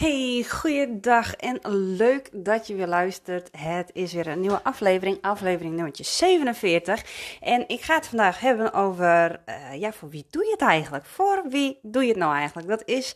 [0.00, 1.58] Hey, goeiedag en
[1.96, 3.48] leuk dat je weer luistert.
[3.56, 7.04] Het is weer een nieuwe aflevering, aflevering nummer 47.
[7.40, 11.04] En ik ga het vandaag hebben over, uh, ja, voor wie doe je het eigenlijk?
[11.04, 12.68] Voor wie doe je het nou eigenlijk?
[12.68, 13.14] Dat is,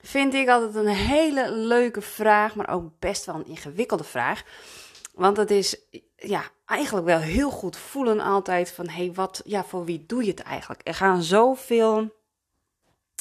[0.00, 4.42] vind ik altijd een hele leuke vraag, maar ook best wel een ingewikkelde vraag.
[5.14, 5.76] Want het is,
[6.16, 10.30] ja, eigenlijk wel heel goed voelen altijd van, hey, wat, ja, voor wie doe je
[10.30, 10.80] het eigenlijk?
[10.84, 12.12] Er gaan zoveel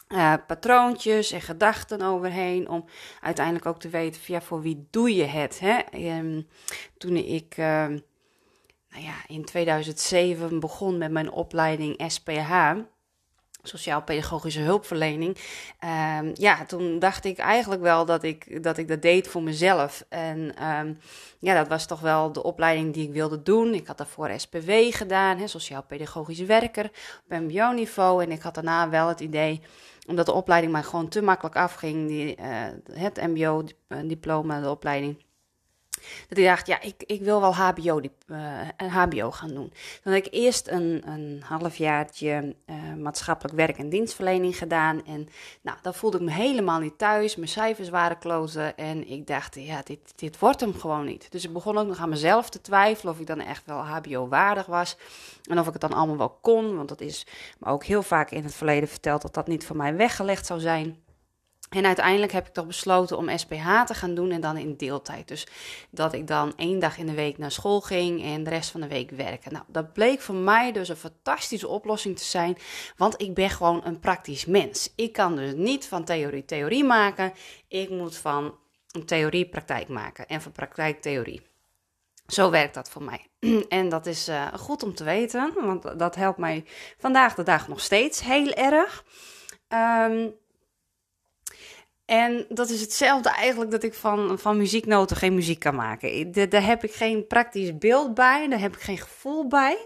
[0.07, 2.70] uh, patroontjes en gedachten overheen.
[2.70, 2.85] Om
[3.21, 5.59] uiteindelijk ook te weten ja, voor wie doe je het.
[5.59, 5.79] Hè?
[6.17, 6.48] Um,
[6.98, 7.66] toen ik uh,
[8.89, 12.74] nou ja, in 2007 begon met mijn opleiding SPH.
[13.63, 15.37] Sociaal-pedagogische hulpverlening.
[16.19, 20.05] Um, ja, toen dacht ik eigenlijk wel dat ik, dat ik dat deed voor mezelf.
[20.09, 20.99] En um,
[21.39, 23.73] ja, dat was toch wel de opleiding die ik wilde doen.
[23.73, 26.85] Ik had daarvoor SPW gedaan, sociaal-pedagogisch werker
[27.29, 28.23] op MBO-niveau.
[28.23, 29.61] En ik had daarna wel het idee
[30.07, 35.23] omdat de opleiding mij gewoon te makkelijk afging, die, uh, het MBO-diploma, de opleiding.
[36.29, 39.73] Dat ik dacht, ja, ik, ik wil wel HBO, die, uh, een HBO gaan doen.
[40.04, 45.05] Dan had ik eerst een, een halfjaartje uh, maatschappelijk werk en dienstverlening gedaan.
[45.05, 45.27] En
[45.62, 47.35] nou, dan voelde ik me helemaal niet thuis.
[47.35, 48.77] Mijn cijfers waren kloten.
[48.77, 51.31] En ik dacht, ja, dit, dit wordt hem gewoon niet.
[51.31, 54.65] Dus ik begon ook nog aan mezelf te twijfelen of ik dan echt wel HBO-waardig
[54.65, 54.98] was.
[55.43, 56.76] En of ik het dan allemaal wel kon.
[56.76, 57.26] Want dat is
[57.59, 60.59] me ook heel vaak in het verleden verteld dat dat niet voor mij weggelegd zou
[60.59, 61.02] zijn.
[61.74, 65.28] En uiteindelijk heb ik toch besloten om SPH te gaan doen en dan in deeltijd.
[65.28, 65.47] Dus
[65.90, 68.81] dat ik dan één dag in de week naar school ging en de rest van
[68.81, 69.53] de week werken.
[69.53, 72.57] Nou, dat bleek voor mij dus een fantastische oplossing te zijn,
[72.97, 74.94] want ik ben gewoon een praktisch mens.
[74.96, 77.34] Ik kan dus niet van theorie theorie maken.
[77.68, 78.56] Ik moet van
[79.06, 81.42] theorie praktijk maken en van praktijk theorie.
[82.28, 83.28] Zo werkt dat voor mij.
[83.70, 86.66] En dat is uh, goed om te weten, want dat helpt mij
[86.97, 89.03] vandaag de dag nog steeds heel erg.
[89.68, 90.42] Um,
[92.06, 96.31] en dat is hetzelfde eigenlijk dat ik van, van muzieknoten geen muziek kan maken.
[96.50, 99.78] Daar heb ik geen praktisch beeld bij, daar heb ik geen gevoel bij.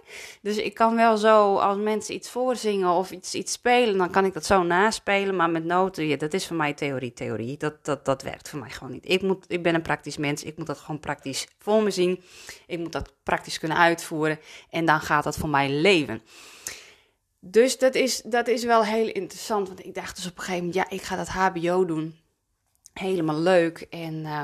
[0.42, 4.26] Dus ik kan wel zo, als mensen iets voorzingen of iets, iets spelen, dan kan
[4.26, 5.36] ik dat zo naspelen.
[5.36, 7.58] Maar met noten, dat is voor mij theorie, theorie.
[7.58, 9.10] Dat, dat, dat werkt voor mij gewoon niet.
[9.10, 12.24] Ik, moet, ik ben een praktisch mens, ik moet dat gewoon praktisch voor me zien.
[12.68, 14.40] Ik moet dat praktisch kunnen uitvoeren
[14.70, 16.22] en dan gaat dat voor mij leven.
[17.52, 19.68] Dus dat is, dat is wel heel interessant.
[19.68, 22.16] Want ik dacht dus op een gegeven moment, ja, ik ga dat HBO doen.
[22.94, 23.88] Helemaal leuk.
[23.90, 24.42] En uh,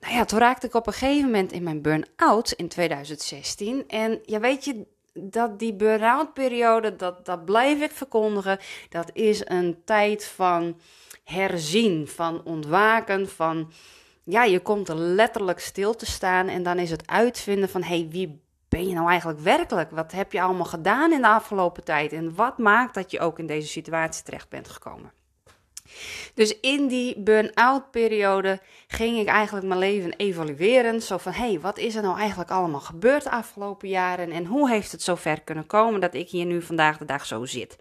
[0.00, 3.88] nou ja, toen raakte ik op een gegeven moment in mijn burn-out in 2016.
[3.88, 8.58] En ja, weet je, dat die burn-out periode, dat, dat blijf ik verkondigen.
[8.88, 10.80] Dat is een tijd van
[11.24, 13.72] herzien, van ontwaken, van...
[14.24, 17.82] Ja, je komt er letterlijk stil te staan en dan is het uitvinden van...
[17.82, 19.90] hé, hey, wie ben je nou eigenlijk werkelijk?
[19.90, 22.12] Wat heb je allemaal gedaan in de afgelopen tijd?
[22.12, 25.12] En wat maakt dat je ook in deze situatie terecht bent gekomen?
[26.34, 31.02] Dus in die burn-out periode ging ik eigenlijk mijn leven evalueren.
[31.02, 34.30] Zo van, hé, hey, wat is er nou eigenlijk allemaal gebeurd de afgelopen jaren?
[34.30, 37.44] En hoe heeft het zover kunnen komen dat ik hier nu vandaag de dag zo
[37.44, 37.78] zit?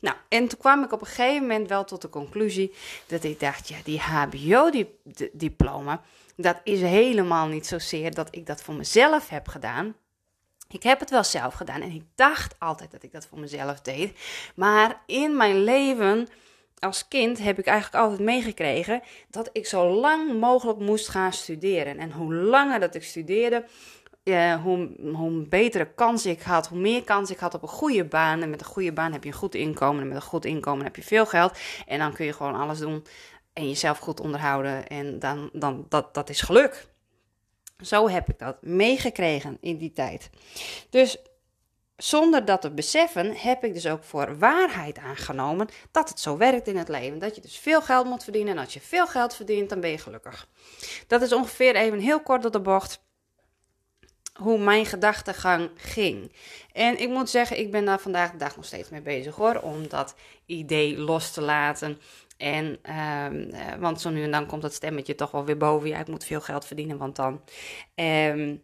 [0.00, 2.74] Nou, en toen kwam ik op een gegeven moment wel tot de conclusie
[3.06, 6.02] dat ik dacht, ja, die HBO-diploma,
[6.36, 9.94] dat is helemaal niet zozeer dat ik dat voor mezelf heb gedaan.
[10.68, 13.80] Ik heb het wel zelf gedaan en ik dacht altijd dat ik dat voor mezelf
[13.80, 14.18] deed.
[14.54, 16.28] Maar in mijn leven
[16.78, 21.98] als kind heb ik eigenlijk altijd meegekregen dat ik zo lang mogelijk moest gaan studeren.
[21.98, 23.64] En hoe langer dat ik studeerde,
[24.24, 28.04] uh, hoe, hoe betere kans ik had, hoe meer kans ik had op een goede
[28.04, 28.42] baan.
[28.42, 30.00] En met een goede baan heb je een goed inkomen.
[30.00, 31.58] En met een goed inkomen heb je veel geld.
[31.86, 33.06] En dan kun je gewoon alles doen
[33.52, 34.86] en jezelf goed onderhouden.
[34.86, 36.86] En dan, dan dat, dat is geluk.
[37.82, 40.30] Zo heb ik dat meegekregen in die tijd.
[40.90, 41.16] Dus
[41.96, 46.68] zonder dat te beseffen, heb ik dus ook voor waarheid aangenomen dat het zo werkt
[46.68, 47.18] in het leven.
[47.18, 48.56] Dat je dus veel geld moet verdienen.
[48.56, 50.48] En als je veel geld verdient, dan ben je gelukkig.
[51.06, 53.03] Dat is ongeveer even heel kort op de bocht
[54.34, 56.32] hoe mijn gedachtegang ging.
[56.72, 59.60] En ik moet zeggen, ik ben daar vandaag de dag nog steeds mee bezig hoor.
[59.60, 60.14] Om dat
[60.46, 62.00] idee los te laten.
[62.36, 65.88] En, uh, want zo nu en dan komt dat stemmetje toch wel weer boven.
[65.88, 67.40] Ja, ik moet veel geld verdienen, want dan
[67.94, 68.62] um,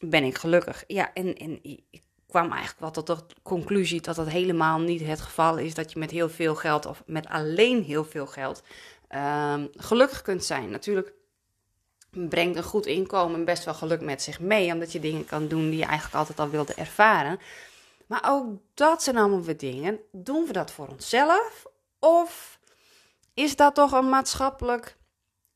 [0.00, 0.84] ben ik gelukkig.
[0.86, 5.20] Ja, en, en ik kwam eigenlijk wel tot de conclusie dat dat helemaal niet het
[5.20, 5.74] geval is.
[5.74, 8.62] Dat je met heel veel geld of met alleen heel veel geld
[9.08, 10.70] um, gelukkig kunt zijn.
[10.70, 11.12] Natuurlijk
[12.14, 15.70] brengt een goed inkomen best wel geluk met zich mee, omdat je dingen kan doen
[15.70, 17.38] die je eigenlijk altijd al wilde ervaren.
[18.06, 20.00] Maar ook dat zijn allemaal weer dingen.
[20.12, 21.66] Doen we dat voor onszelf?
[21.98, 22.58] Of
[23.34, 24.96] is dat toch een maatschappelijk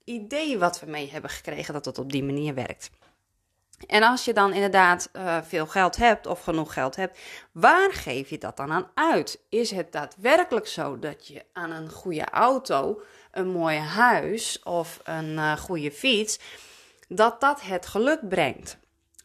[0.05, 2.90] idee wat we mee hebben gekregen dat het op die manier werkt?
[3.87, 7.19] En als je dan inderdaad uh, veel geld hebt of genoeg geld hebt,
[7.52, 9.40] waar geef je dat dan aan uit?
[9.49, 13.02] Is het daadwerkelijk zo dat je aan een goede auto,
[13.38, 16.38] een mooi huis of een uh, goede fiets,
[17.08, 18.79] dat dat het geluk brengt?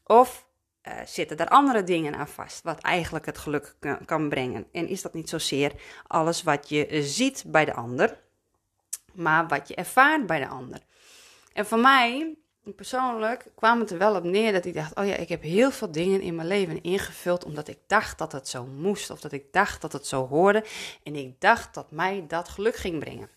[0.05, 0.45] Of
[0.87, 3.75] uh, zitten er andere dingen aan vast, wat eigenlijk het geluk
[4.05, 4.67] kan brengen?
[4.71, 5.71] En is dat niet zozeer
[6.07, 8.19] alles wat je ziet bij de ander,
[9.13, 10.79] maar wat je ervaart bij de ander?
[11.53, 12.35] En voor mij
[12.71, 15.71] persoonlijk kwam het er wel op neer dat ik dacht: oh ja, ik heb heel
[15.71, 19.31] veel dingen in mijn leven ingevuld omdat ik dacht dat het zo moest of dat
[19.31, 20.63] ik dacht dat het zo hoorde
[21.03, 23.29] en ik dacht dat mij dat geluk ging brengen.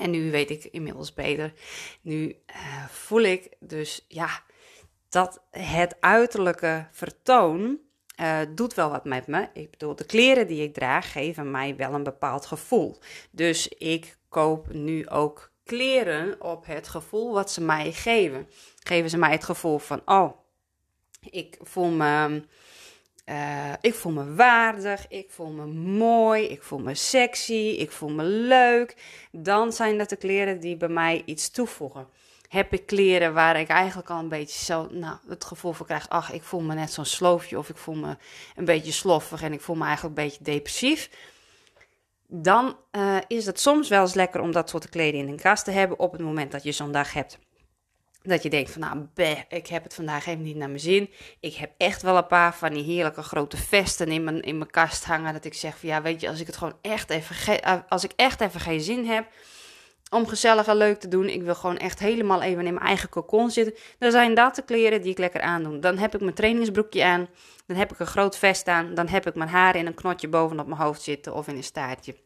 [0.00, 1.52] En nu weet ik inmiddels beter.
[2.00, 4.42] Nu uh, voel ik dus ja
[5.08, 7.78] dat het uiterlijke vertoon
[8.20, 9.48] uh, doet wel wat met me.
[9.52, 12.98] Ik bedoel, de kleren die ik draag geven mij wel een bepaald gevoel.
[13.30, 18.48] Dus ik koop nu ook kleren op het gevoel wat ze mij geven.
[18.78, 20.32] Geven ze mij het gevoel van, oh,
[21.30, 22.42] ik voel me,
[23.30, 25.66] uh, ik voel me waardig, ik voel me
[25.96, 28.96] mooi, ik voel me sexy, ik voel me leuk.
[29.32, 32.06] Dan zijn dat de kleren die bij mij iets toevoegen.
[32.48, 36.08] Heb ik kleren waar ik eigenlijk al een beetje zo, nou, het gevoel van krijg,
[36.08, 38.16] ach, ik voel me net zo'n sloofje of ik voel me
[38.56, 41.10] een beetje sloffig en ik voel me eigenlijk een beetje depressief
[42.32, 45.64] dan uh, is het soms wel eens lekker om dat soort kleding in een kast
[45.64, 47.38] te hebben op het moment dat je zo'n dag hebt.
[48.22, 49.06] Dat je denkt van nou,
[49.48, 51.10] ik heb het vandaag even niet naar mijn zin.
[51.40, 54.70] Ik heb echt wel een paar van die heerlijke grote vesten in mijn, in mijn
[54.70, 55.32] kast hangen.
[55.32, 58.04] Dat ik zeg van ja, weet je, als ik het gewoon echt even, eh, als
[58.04, 59.26] ik echt even geen zin heb
[60.10, 61.28] om gezellig en leuk te doen.
[61.28, 63.74] Ik wil gewoon echt helemaal even in mijn eigen cocon zitten.
[63.98, 65.80] Dan zijn dat de kleren die ik lekker aandoen.
[65.80, 67.28] Dan heb ik mijn trainingsbroekje aan.
[67.66, 68.94] Dan heb ik een groot vest aan.
[68.94, 71.64] Dan heb ik mijn haar in een knotje bovenop mijn hoofd zitten of in een
[71.64, 72.16] staartje.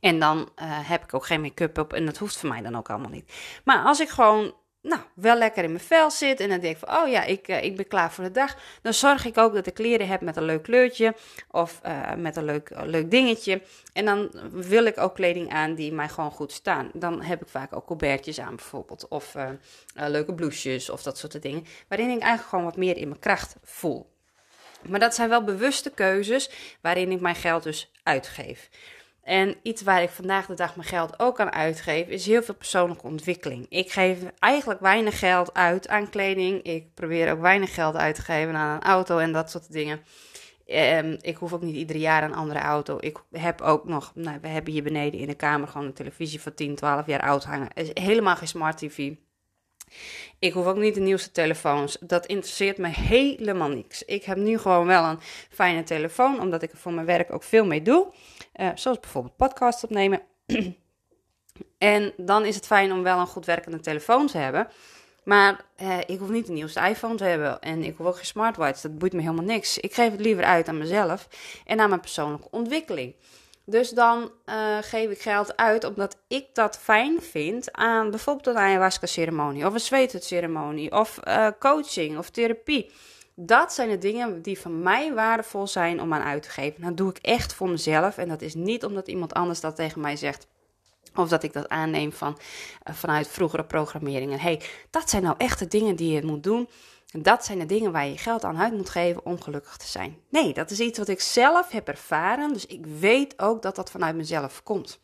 [0.00, 0.44] En dan uh,
[0.88, 3.32] heb ik ook geen make-up op en dat hoeft voor mij dan ook allemaal niet.
[3.64, 6.40] Maar als ik gewoon nou, wel lekker in mijn vel zit.
[6.40, 8.56] En dan denk ik van, oh ja, ik, uh, ik ben klaar voor de dag.
[8.82, 11.14] Dan zorg ik ook dat ik kleren heb met een leuk kleurtje.
[11.50, 13.62] Of uh, met een leuk, leuk dingetje.
[13.92, 16.90] En dan wil ik ook kleding aan die mij gewoon goed staan.
[16.92, 19.08] Dan heb ik vaak ook colbertjes aan bijvoorbeeld.
[19.08, 19.34] Of
[19.94, 21.64] leuke blouses of dat soort dingen.
[21.88, 24.12] Waarin ik eigenlijk gewoon wat meer in mijn kracht voel.
[24.88, 26.50] Maar dat zijn wel bewuste keuzes
[26.80, 28.68] waarin ik mijn geld dus uitgeef.
[29.24, 32.54] En iets waar ik vandaag de dag mijn geld ook aan uitgeef, is heel veel
[32.54, 33.66] persoonlijke ontwikkeling.
[33.68, 36.62] Ik geef eigenlijk weinig geld uit aan kleding.
[36.62, 40.00] Ik probeer ook weinig geld uit te geven aan een auto en dat soort dingen.
[40.66, 42.96] Um, ik hoef ook niet ieder jaar een andere auto.
[43.00, 46.40] Ik heb ook nog, nou, we hebben hier beneden in de kamer gewoon een televisie
[46.40, 47.68] van 10, 12 jaar oud hangen.
[47.94, 49.12] helemaal geen smart TV.
[50.38, 51.96] Ik hoef ook niet de nieuwste telefoons.
[52.00, 54.02] Dat interesseert me helemaal niks.
[54.02, 55.20] Ik heb nu gewoon wel een
[55.50, 58.12] fijne telefoon, omdat ik er voor mijn werk ook veel mee doe.
[58.56, 60.22] Uh, zoals bijvoorbeeld podcasts opnemen.
[61.78, 64.68] en dan is het fijn om wel een goed werkende telefoon te hebben.
[65.24, 67.60] Maar eh, ik hoef niet de nieuwste iPhone te hebben.
[67.60, 68.80] En ik hoef ook geen smartwatch.
[68.80, 69.78] Dat boeit me helemaal niks.
[69.78, 71.28] Ik geef het liever uit aan mezelf
[71.66, 73.14] en aan mijn persoonlijke ontwikkeling.
[73.66, 78.62] Dus dan uh, geef ik geld uit omdat ik dat fijn vind aan bijvoorbeeld een
[78.62, 82.90] ayahuasca-ceremonie of een zweetceremonie of uh, coaching of therapie.
[83.34, 86.82] Dat zijn de dingen die voor mij waardevol zijn om aan uit te geven.
[86.82, 90.00] Dat doe ik echt voor mezelf en dat is niet omdat iemand anders dat tegen
[90.00, 90.46] mij zegt.
[91.14, 92.38] Of dat ik dat aanneem van,
[92.88, 94.40] uh, vanuit vroegere programmeringen.
[94.40, 94.60] hey,
[94.90, 96.68] dat zijn nou echt de dingen die je moet doen.
[97.22, 100.18] Dat zijn de dingen waar je geld aan uit moet geven om gelukkig te zijn.
[100.28, 102.52] Nee, dat is iets wat ik zelf heb ervaren.
[102.52, 104.98] Dus ik weet ook dat dat vanuit mezelf komt.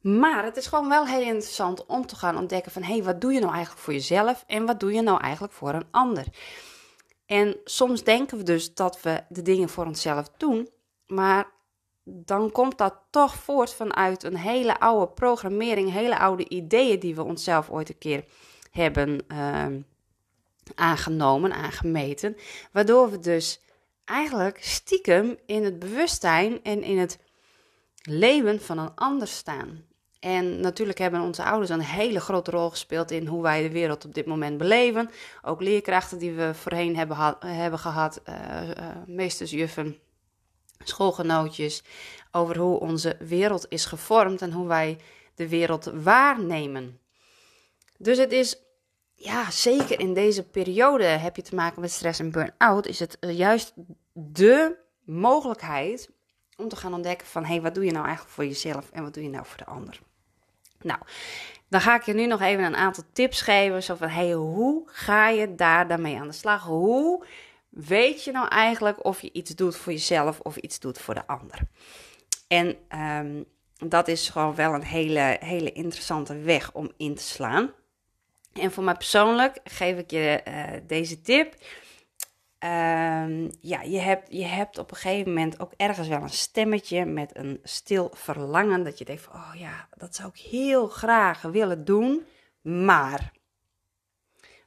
[0.00, 2.82] Maar het is gewoon wel heel interessant om te gaan ontdekken van...
[2.82, 5.52] hé, hey, wat doe je nou eigenlijk voor jezelf en wat doe je nou eigenlijk
[5.52, 6.24] voor een ander?
[7.26, 10.68] En soms denken we dus dat we de dingen voor onszelf doen...
[11.06, 11.46] maar
[12.04, 15.92] dan komt dat toch voort vanuit een hele oude programmering...
[15.92, 18.24] hele oude ideeën die we onszelf ooit een keer
[18.70, 19.24] hebben...
[19.32, 19.66] Uh,
[20.74, 22.36] aangenomen, aangemeten.
[22.72, 23.60] Waardoor we dus
[24.04, 27.18] eigenlijk stiekem in het bewustzijn en in het
[28.02, 29.84] leven van een ander staan.
[30.20, 34.04] En natuurlijk hebben onze ouders een hele grote rol gespeeld in hoe wij de wereld
[34.04, 35.10] op dit moment beleven.
[35.42, 38.34] Ook leerkrachten die we voorheen hebben, hebben gehad, uh,
[38.68, 38.72] uh,
[39.06, 39.98] meestersjuffen,
[40.84, 41.82] schoolgenootjes,
[42.30, 44.98] over hoe onze wereld is gevormd en hoe wij
[45.34, 47.00] de wereld waarnemen.
[47.98, 48.65] Dus het is
[49.16, 53.18] ja, zeker in deze periode heb je te maken met stress en burn-out, is het
[53.18, 53.72] eh, juist
[54.12, 56.10] de mogelijkheid
[56.56, 59.02] om te gaan ontdekken van, hé, hey, wat doe je nou eigenlijk voor jezelf en
[59.02, 60.00] wat doe je nou voor de ander?
[60.80, 60.98] Nou,
[61.68, 64.32] dan ga ik je nu nog even een aantal tips geven, zo van, hé, hey,
[64.32, 66.64] hoe ga je daar daarmee aan de slag?
[66.64, 67.24] Hoe
[67.68, 71.26] weet je nou eigenlijk of je iets doet voor jezelf of iets doet voor de
[71.26, 71.60] ander?
[72.48, 73.42] En ehm,
[73.88, 77.72] dat is gewoon wel een hele, hele interessante weg om in te slaan.
[78.58, 81.54] En voor mij persoonlijk geef ik je uh, deze tip.
[82.58, 87.04] Um, ja, je hebt, je hebt op een gegeven moment ook ergens wel een stemmetje
[87.04, 88.84] met een stil verlangen.
[88.84, 92.26] Dat je denkt van, oh ja, dat zou ik heel graag willen doen.
[92.60, 93.32] Maar,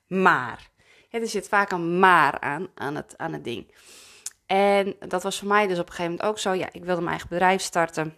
[0.07, 0.69] maar.
[1.09, 3.73] Ja, er zit vaak een maar aan, aan het, aan het ding.
[4.45, 6.53] En dat was voor mij dus op een gegeven moment ook zo.
[6.53, 8.15] Ja, ik wilde mijn eigen bedrijf starten.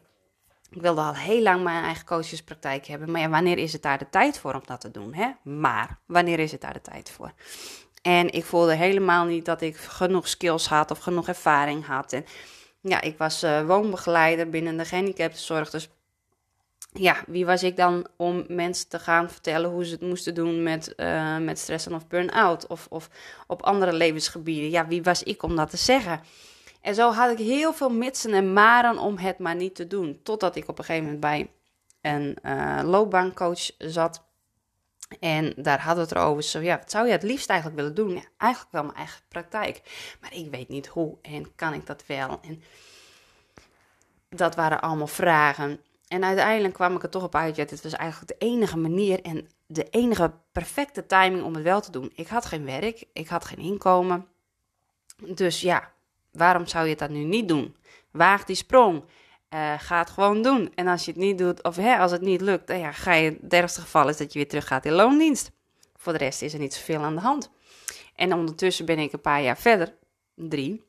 [0.72, 3.12] Ik wilde al heel lang mijn eigen coachespraktijk hebben.
[3.12, 5.14] Maar ja, wanneer is het daar de tijd voor om dat te doen?
[5.14, 5.32] Hè?
[5.44, 7.32] Maar, wanneer is het daar de tijd voor?
[8.02, 12.14] En ik voelde helemaal niet dat ik genoeg skills had of genoeg ervaring had.
[12.14, 12.26] En
[12.82, 15.70] ja, ik was uh, woonbegeleider binnen de gehandicaptenzorg.
[15.70, 15.90] Dus
[16.94, 20.64] ja, wie was ik dan om mensen te gaan vertellen hoe ze het moesten doen
[20.64, 23.10] met, uh, met stress en of burn-out of, of
[23.48, 24.70] op andere levensgebieden?
[24.70, 26.22] Ja, wie was ik om dat te zeggen?
[26.82, 30.20] En zo had ik heel veel mitsen en maren om het maar niet te doen.
[30.24, 31.50] Totdat ik op een gegeven moment bij
[32.02, 34.24] een uh, loopbaancoach zat.
[35.20, 36.44] En daar hadden we het erover.
[36.44, 38.10] Zo, ja, wat zou je het liefst eigenlijk willen doen?
[38.10, 39.82] Ja, eigenlijk wel mijn eigen praktijk.
[40.22, 42.40] Maar ik weet niet hoe en kan ik dat wel?
[42.42, 42.64] En
[44.30, 45.80] dat waren allemaal vragen.
[46.08, 49.22] En uiteindelijk kwam ik er toch op uit, ja, dit was eigenlijk de enige manier
[49.22, 52.12] en de enige perfecte timing om het wel te doen.
[52.16, 54.28] Ik had geen werk, ik had geen inkomen.
[55.18, 55.92] Dus ja,
[56.32, 57.76] waarom zou je dan nu niet doen?
[58.12, 59.04] Waag die sprong.
[59.54, 60.72] Uh, ga het gewoon doen.
[60.76, 63.14] En als je het niet doet, of hè, als het niet lukt, dan ja, ga
[63.14, 65.52] je, het ergste geval is dat je weer terug gaat in loondienst.
[65.96, 67.52] Voor de rest is er niet zoveel aan de hand.
[68.16, 69.96] En ondertussen ben ik een paar jaar verder,
[70.36, 70.84] drie,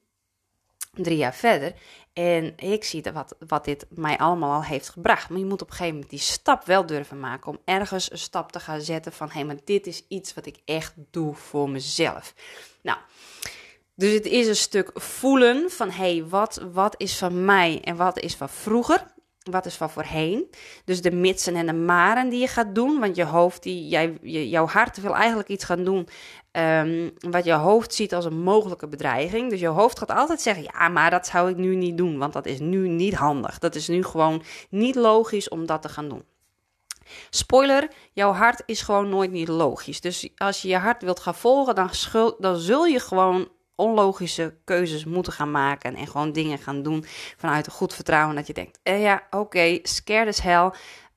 [0.93, 1.75] drie jaar verder.
[2.13, 5.29] En ik zie wat, wat dit mij allemaal al heeft gebracht.
[5.29, 7.51] Maar je moet op een gegeven moment die stap wel durven maken.
[7.51, 9.27] Om ergens een stap te gaan zetten van...
[9.27, 12.35] hé, hey, maar dit is iets wat ik echt doe voor mezelf.
[12.83, 12.99] Nou,
[14.03, 15.91] dus het is een stuk voelen van...
[15.91, 19.11] hé, hey, wat, wat is van mij en wat is van vroeger...
[19.51, 20.51] Wat is van voorheen?
[20.85, 23.01] Dus de mitsen en de maren die je gaat doen.
[23.01, 26.09] Want je hoofd, die, jij, jouw hart wil eigenlijk iets gaan doen
[26.59, 29.51] Um, wat je hoofd ziet als een mogelijke bedreiging.
[29.51, 32.33] Dus je hoofd gaat altijd zeggen: ja, maar dat zou ik nu niet doen, want
[32.33, 33.59] dat is nu niet handig.
[33.59, 36.25] Dat is nu gewoon niet logisch om dat te gaan doen.
[37.31, 40.01] Spoiler, jouw hart is gewoon nooit niet logisch.
[40.01, 41.91] Dus als je je hart wilt gaan volgen, dan,
[42.39, 47.05] dan zul je gewoon onlogische keuzes moeten gaan maken en gewoon dingen gaan doen
[47.37, 50.71] vanuit een goed vertrouwen dat je denkt: eh, ja, oké, scared as hell,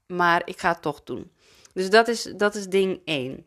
[0.08, 1.32] maar ik ga het toch doen.
[1.74, 3.46] Dus dat is, dat is ding 1.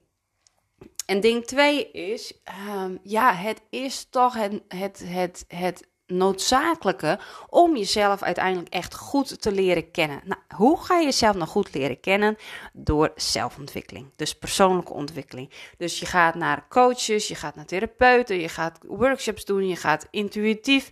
[1.07, 7.77] En ding twee is, ehm, ja, het is toch het, het, het, het noodzakelijke om
[7.77, 10.21] jezelf uiteindelijk echt goed te leren kennen.
[10.25, 12.37] Nou, hoe ga je jezelf nou goed leren kennen?
[12.73, 15.51] Door zelfontwikkeling, dus persoonlijke ontwikkeling.
[15.77, 20.07] Dus je gaat naar coaches, je gaat naar therapeuten, je gaat workshops doen, je gaat
[20.11, 20.91] intuïtief,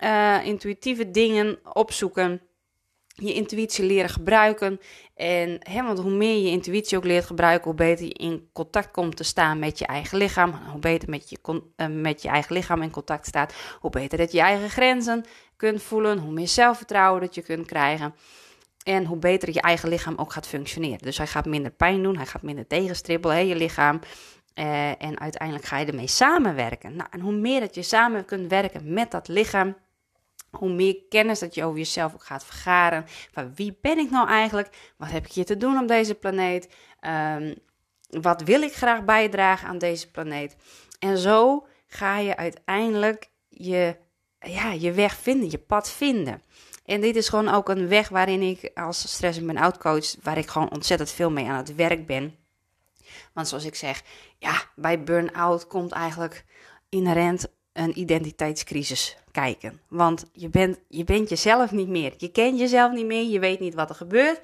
[0.00, 2.40] uh, intuïtieve dingen opzoeken
[3.16, 4.80] je intuïtie leren gebruiken.
[5.14, 8.90] En hè, want hoe meer je intuïtie ook leert gebruiken, hoe beter je in contact
[8.90, 10.54] komt te staan met je eigen lichaam.
[10.70, 11.38] Hoe beter met je,
[11.76, 15.24] uh, met je eigen lichaam in contact staat, hoe beter dat je je eigen grenzen
[15.56, 18.14] kunt voelen, hoe meer zelfvertrouwen dat je kunt krijgen.
[18.82, 20.98] En hoe beter je eigen lichaam ook gaat functioneren.
[20.98, 24.00] Dus hij gaat minder pijn doen, hij gaat minder tegenstribbelen, hè, je lichaam.
[24.54, 26.96] Uh, en uiteindelijk ga je ermee samenwerken.
[26.96, 29.76] Nou, en hoe meer dat je samen kunt werken met dat lichaam,
[30.58, 33.04] hoe meer kennis dat je over jezelf ook gaat vergaren.
[33.32, 34.92] Van wie ben ik nou eigenlijk?
[34.96, 36.68] Wat heb ik hier te doen op deze planeet?
[37.00, 37.54] Um,
[38.08, 40.56] wat wil ik graag bijdragen aan deze planeet?
[40.98, 43.96] En zo ga je uiteindelijk je,
[44.40, 46.42] ja, je weg vinden, je pad vinden.
[46.84, 50.38] En dit is gewoon ook een weg waarin ik als stress- en burn-out coach, waar
[50.38, 52.36] ik gewoon ontzettend veel mee aan het werk ben.
[53.32, 54.02] Want zoals ik zeg,
[54.38, 56.44] ja, bij burn-out komt eigenlijk
[56.88, 59.80] inherent een identiteitscrisis kijken.
[59.88, 62.14] Want je bent, je bent jezelf niet meer.
[62.16, 63.24] Je kent jezelf niet meer.
[63.24, 64.40] Je weet niet wat er gebeurt.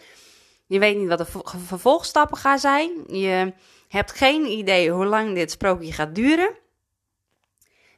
[0.67, 2.91] Je weet niet wat de vervolgstappen gaan zijn.
[3.07, 3.53] Je
[3.89, 6.51] hebt geen idee hoe lang dit sprookje gaat duren.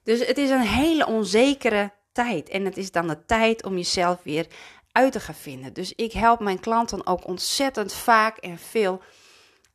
[0.03, 2.49] Dus het is een hele onzekere tijd.
[2.49, 4.47] En het is dan de tijd om jezelf weer
[4.93, 5.73] uit te gaan vinden.
[5.73, 9.01] Dus ik help mijn klanten ook ontzettend vaak en veel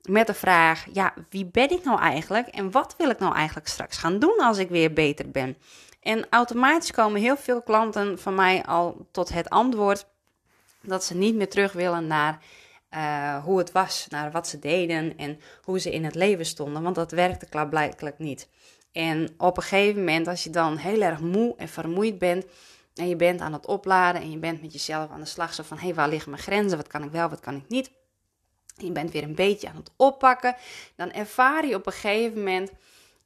[0.02, 3.68] met de vraag: ja, wie ben ik nou eigenlijk en wat wil ik nou eigenlijk
[3.68, 5.58] straks gaan doen als ik weer beter ben?
[6.02, 10.06] En automatisch komen heel veel klanten van mij al tot het antwoord
[10.82, 12.40] dat ze niet meer terug willen naar
[12.94, 16.84] uh, hoe het was, naar wat ze deden en hoe ze in het leven stonden,
[16.84, 18.50] want dat werkte klaarblijkelijk niet.
[18.92, 22.46] En op een gegeven moment, als je dan heel erg moe en vermoeid bent
[22.96, 25.64] en je bent aan het opladen en je bent met jezelf aan de slag, zo
[25.64, 27.92] van hé, hey, waar liggen mijn grenzen, wat kan ik wel, wat kan ik niet,
[28.82, 30.56] je bent weer een beetje aan het oppakken,
[30.96, 32.72] dan ervaar je op een gegeven moment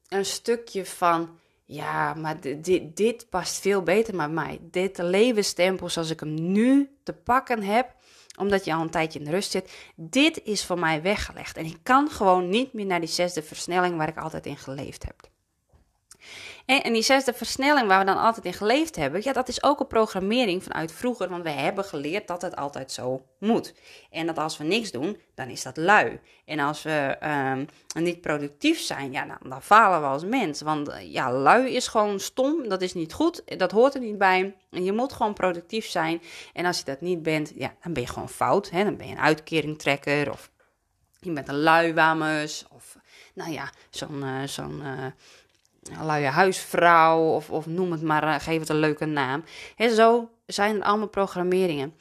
[0.07, 4.59] een stukje van ja, maar dit, dit past veel beter bij mij.
[4.61, 7.95] Dit levenstempo zoals ik hem nu te pakken heb,
[8.39, 11.57] omdat je al een tijdje in de rust zit, dit is voor mij weggelegd.
[11.57, 15.03] En ik kan gewoon niet meer naar die zesde versnelling waar ik altijd in geleefd
[15.03, 15.31] heb.
[16.65, 19.79] En, die zesde versnelling waar we dan altijd in geleefd hebben, ja, dat is ook
[19.79, 23.73] een programmering vanuit vroeger, want we hebben geleerd dat het altijd zo moet.
[24.09, 26.19] En dat als we niks doen, dan is dat lui.
[26.45, 27.67] En als we um,
[28.03, 30.61] niet productief zijn, ja, dan, dan falen we als mens.
[30.61, 34.17] Want eh, ja, lui is gewoon stom, dat is niet goed, dat hoort er niet
[34.17, 34.55] bij.
[34.71, 36.21] En je moet gewoon productief zijn.
[36.53, 38.69] En als je dat niet bent, ja, dan ben je gewoon fout.
[38.69, 38.83] Hè?
[38.83, 40.51] Dan ben je een uitkeringtrekker of
[41.19, 42.97] je bent een luiwamus of
[43.33, 45.05] nou ja, zo'n uh, zo'n uh,
[46.01, 49.43] luie huisvrouw of, of noem het maar, uh, geef het een leuke naam.
[49.75, 51.93] En zo zijn het allemaal programmeringen.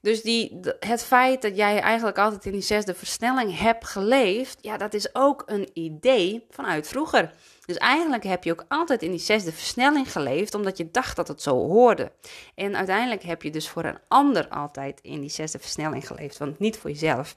[0.00, 4.76] Dus die, het feit dat jij eigenlijk altijd in die zesde versnelling hebt geleefd, ja,
[4.76, 7.32] dat is ook een idee vanuit vroeger.
[7.66, 11.28] Dus eigenlijk heb je ook altijd in die zesde versnelling geleefd, omdat je dacht dat
[11.28, 12.12] het zo hoorde.
[12.54, 16.58] En uiteindelijk heb je dus voor een ander altijd in die zesde versnelling geleefd, want
[16.58, 17.36] niet voor jezelf.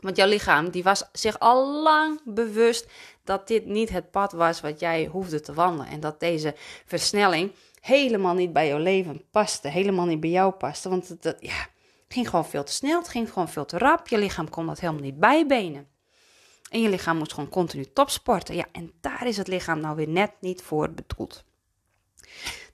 [0.00, 2.86] Want jouw lichaam die was zich al lang bewust
[3.24, 5.92] dat dit niet het pad was wat jij hoefde te wandelen.
[5.92, 6.54] En dat deze
[6.86, 9.68] versnelling helemaal niet bij jouw leven paste.
[9.68, 10.88] Helemaal niet bij jou paste.
[10.88, 11.66] Want het, dat, ja,
[12.08, 12.98] ging gewoon veel te snel.
[12.98, 14.08] Het ging gewoon veel te rap.
[14.08, 15.88] Je lichaam kon dat helemaal niet bijbenen.
[16.70, 18.54] En je lichaam moest gewoon continu topsporten.
[18.54, 21.44] Ja, en daar is het lichaam nou weer net niet voor bedoeld.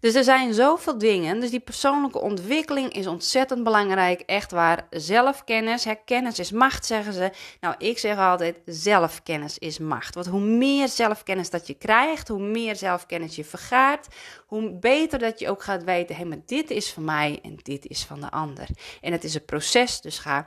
[0.00, 1.40] Dus er zijn zoveel dingen.
[1.40, 4.20] Dus die persoonlijke ontwikkeling is ontzettend belangrijk.
[4.20, 4.86] Echt waar.
[4.90, 5.84] Zelfkennis.
[5.84, 7.30] Hè, kennis is macht, zeggen ze.
[7.60, 10.14] Nou, ik zeg altijd: zelfkennis is macht.
[10.14, 14.06] Want hoe meer zelfkennis dat je krijgt, hoe meer zelfkennis je vergaart,
[14.46, 17.86] hoe beter dat je ook gaat weten: hé, maar dit is van mij en dit
[17.86, 18.68] is van de ander.
[19.00, 20.00] En het is een proces.
[20.00, 20.46] Dus ga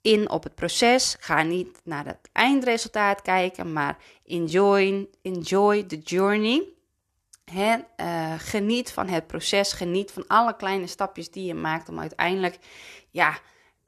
[0.00, 1.16] in op het proces.
[1.20, 6.76] Ga niet naar het eindresultaat kijken, maar enjoy, enjoy the journey.
[7.50, 12.00] He, uh, geniet van het proces, geniet van alle kleine stapjes die je maakt om
[12.00, 12.58] uiteindelijk
[13.10, 13.38] ja,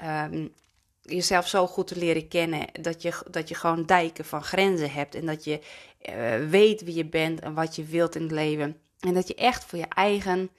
[0.05, 0.55] um,
[1.03, 5.15] jezelf zo goed te leren kennen dat je, dat je gewoon dijken van grenzen hebt
[5.15, 5.61] en dat je
[6.09, 8.77] uh, weet wie je bent en wat je wilt in het leven.
[9.01, 10.51] En dat je echt voor je eigen,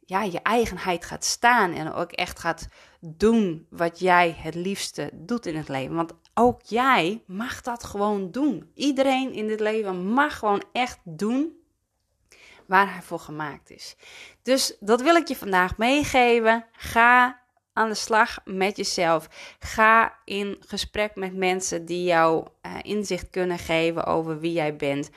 [0.00, 2.68] ja, je eigenheid gaat staan en ook echt gaat
[3.00, 5.94] doen wat jij het liefste doet in het leven.
[5.94, 8.70] Want ook jij mag dat gewoon doen.
[8.74, 11.62] Iedereen in dit leven mag gewoon echt doen
[12.66, 13.96] waar hij voor gemaakt is.
[14.42, 16.66] Dus dat wil ik je vandaag meegeven.
[16.72, 19.28] Ga aan de slag met jezelf.
[19.58, 25.10] Ga in gesprek met mensen die jou uh, inzicht kunnen geven over wie jij bent.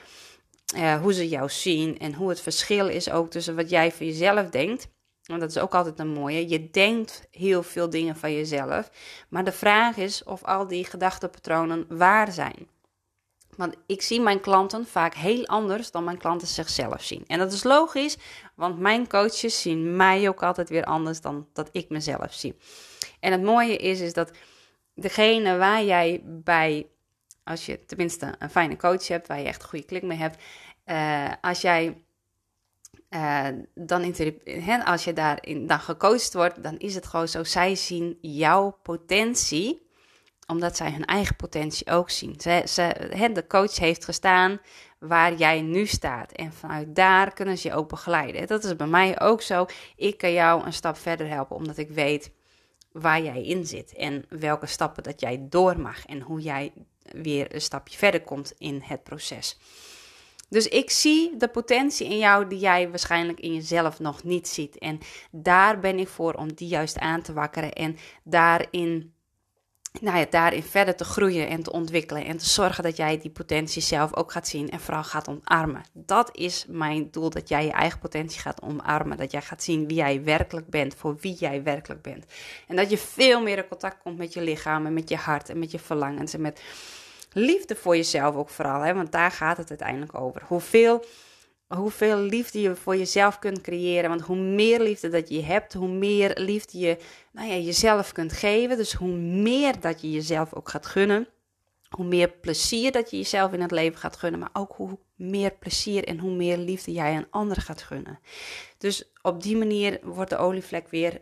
[0.76, 4.06] Uh, hoe ze jou zien en hoe het verschil is ook tussen wat jij voor
[4.06, 4.88] jezelf denkt.
[5.22, 6.48] Want dat is ook altijd een mooie.
[6.48, 8.90] Je denkt heel veel dingen van jezelf.
[9.28, 12.68] Maar de vraag is of al die gedachtenpatronen waar zijn.
[13.58, 17.24] Want ik zie mijn klanten vaak heel anders dan mijn klanten zichzelf zien.
[17.26, 18.16] En dat is logisch,
[18.54, 22.56] want mijn coaches zien mij ook altijd weer anders dan dat ik mezelf zie.
[23.20, 24.30] En het mooie is, is dat
[24.94, 26.86] degene waar jij bij,
[27.44, 30.42] als je tenminste een fijne coach hebt, waar je echt een goede klik mee hebt,
[30.86, 32.02] uh, als jij
[33.10, 34.14] uh, dan
[34.84, 37.44] als je daarin dan gecoacht wordt, dan is het gewoon zo.
[37.44, 39.87] Zij zien jouw potentie
[40.48, 42.40] omdat zij hun eigen potentie ook zien.
[42.66, 44.60] Ze, de coach heeft gestaan
[44.98, 46.32] waar jij nu staat.
[46.32, 48.46] En vanuit daar kunnen ze je ook begeleiden.
[48.46, 49.66] Dat is bij mij ook zo.
[49.96, 52.30] Ik kan jou een stap verder helpen, omdat ik weet
[52.92, 53.94] waar jij in zit.
[53.94, 56.06] En welke stappen dat jij door mag.
[56.06, 59.58] En hoe jij weer een stapje verder komt in het proces.
[60.48, 64.78] Dus ik zie de potentie in jou die jij waarschijnlijk in jezelf nog niet ziet.
[64.78, 64.98] En
[65.30, 69.12] daar ben ik voor om die juist aan te wakkeren en daarin
[70.00, 72.24] nou ja, daarin verder te groeien en te ontwikkelen.
[72.24, 75.82] En te zorgen dat jij die potentie zelf ook gaat zien en vooral gaat omarmen.
[75.92, 79.16] Dat is mijn doel: dat jij je eigen potentie gaat omarmen.
[79.16, 82.24] Dat jij gaat zien wie jij werkelijk bent, voor wie jij werkelijk bent.
[82.66, 85.48] En dat je veel meer in contact komt met je lichaam en met je hart
[85.48, 86.34] en met je verlangens.
[86.34, 86.62] En met
[87.32, 88.80] liefde voor jezelf ook vooral.
[88.80, 88.94] Hè?
[88.94, 90.42] Want daar gaat het uiteindelijk over.
[90.46, 91.04] Hoeveel
[91.68, 94.08] hoeveel liefde je voor jezelf kunt creëren.
[94.08, 96.98] Want hoe meer liefde dat je hebt, hoe meer liefde je
[97.32, 98.76] nou ja, jezelf kunt geven.
[98.76, 101.28] Dus hoe meer dat je jezelf ook gaat gunnen.
[101.88, 104.40] Hoe meer plezier dat je jezelf in het leven gaat gunnen.
[104.40, 108.18] Maar ook hoe meer plezier en hoe meer liefde jij aan anderen gaat gunnen.
[108.78, 111.20] Dus op die manier wordt de olievlek weer,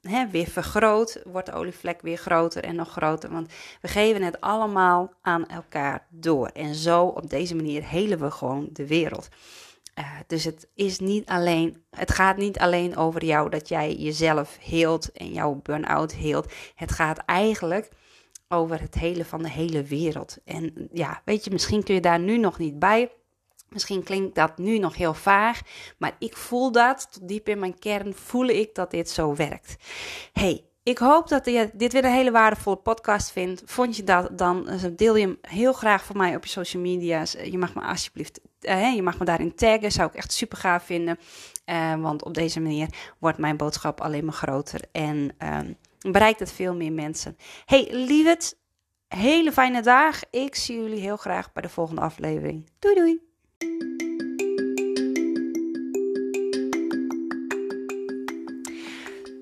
[0.00, 1.22] hè, weer vergroot.
[1.24, 3.30] Wordt de olievlek weer groter en nog groter.
[3.30, 6.46] Want we geven het allemaal aan elkaar door.
[6.46, 9.28] En zo op deze manier helen we gewoon de wereld.
[9.98, 14.58] Uh, dus het is niet alleen, het gaat niet alleen over jou dat jij jezelf
[14.60, 16.52] heelt en jouw burn-out heelt.
[16.74, 17.90] Het gaat eigenlijk
[18.48, 20.38] over het hele van de hele wereld.
[20.44, 23.10] En ja, weet je, misschien kun je daar nu nog niet bij.
[23.68, 25.60] Misschien klinkt dat nu nog heel vaag,
[25.98, 29.76] maar ik voel dat, tot diep in mijn kern voel ik dat dit zo werkt.
[30.32, 33.62] Hey, ik hoop dat je dit weer een hele waardevolle podcast vindt.
[33.64, 36.82] Vond je dat, dan eh, deel je hem heel graag voor mij op je social
[36.82, 37.32] media's.
[37.32, 40.84] Je mag me alsjeblieft, uh, je mag me daarin taggen, zou ik echt super gaaf
[40.84, 41.18] vinden.
[42.00, 45.72] Want op deze manier wordt mijn boodschap alleen maar groter en ehm,
[46.10, 47.36] bereikt het veel meer mensen.
[47.64, 48.54] Hey, lieverd,
[49.08, 50.20] hele fijne dag.
[50.30, 52.70] Ik zie jullie heel graag bij de volgende aflevering.
[52.78, 54.11] Doei doei!